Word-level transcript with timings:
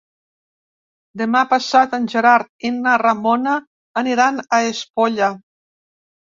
Demà 1.21 1.41
passat 1.51 1.93
en 1.99 2.09
Gerard 2.15 2.51
i 2.71 2.73
na 2.79 2.95
Ramona 3.03 3.55
aniran 4.05 4.43
a 4.45 4.63
Espolla. 4.75 5.33